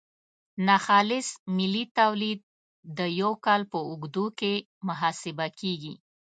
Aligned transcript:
ناخالص 0.67 1.27
ملي 1.57 1.83
تولید 1.97 2.39
د 2.97 2.99
یو 3.21 3.31
کال 3.45 3.61
په 3.71 3.77
اوږدو 3.87 4.25
کې 4.39 4.53
محاسبه 4.87 5.47
کیږي. 5.59 5.93